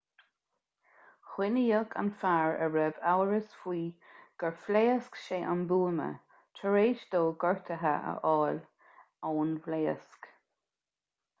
[1.31, 3.81] coinníodh an fear a raibh amhras faoi
[4.43, 6.07] gur phléasc sé an buama
[6.61, 8.63] tar éis dó gortuithe a fháil
[9.35, 10.31] ón bpléasc